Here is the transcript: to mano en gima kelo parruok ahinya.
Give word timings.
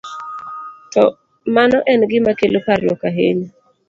to 0.93 1.03
mano 1.55 1.77
en 1.91 2.01
gima 2.11 2.31
kelo 2.39 2.59
parruok 2.65 3.01
ahinya. 3.09 3.49